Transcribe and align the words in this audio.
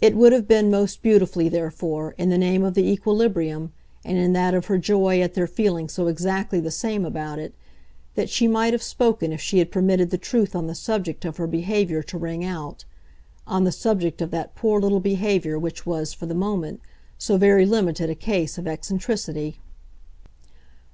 It 0.00 0.16
would 0.16 0.32
have 0.32 0.48
been 0.48 0.70
most 0.70 1.02
beautifully, 1.02 1.46
therefore, 1.50 2.14
in 2.16 2.30
the 2.30 2.38
name 2.38 2.64
of 2.64 2.72
the 2.72 2.90
equilibrium, 2.90 3.74
and 4.06 4.16
in 4.16 4.32
that 4.32 4.54
of 4.54 4.64
her 4.68 4.78
joy 4.78 5.20
at 5.20 5.34
their 5.34 5.46
feeling 5.46 5.86
so 5.86 6.06
exactly 6.06 6.60
the 6.60 6.70
same 6.70 7.04
about 7.04 7.38
it, 7.38 7.52
that 8.14 8.30
she 8.30 8.48
might 8.48 8.72
have 8.72 8.82
spoken 8.82 9.34
if 9.34 9.40
she 9.42 9.58
had 9.58 9.70
permitted 9.70 10.08
the 10.08 10.16
truth 10.16 10.56
on 10.56 10.66
the 10.66 10.74
subject 10.74 11.26
of 11.26 11.36
her 11.36 11.46
behaviour 11.46 12.02
to 12.04 12.16
ring 12.16 12.42
out 12.42 12.86
on 13.46 13.64
the 13.64 13.70
subject 13.70 14.22
of 14.22 14.30
that 14.30 14.54
poor 14.54 14.80
little 14.80 14.98
behaviour 14.98 15.58
which 15.58 15.84
was 15.84 16.14
for 16.14 16.24
the 16.24 16.34
moment 16.34 16.80
so 17.18 17.36
very 17.36 17.66
limited 17.66 18.08
a 18.08 18.14
case 18.14 18.56
of 18.56 18.66
eccentricity. 18.66 19.58